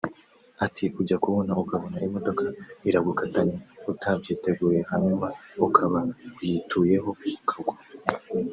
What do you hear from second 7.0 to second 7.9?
ukagwa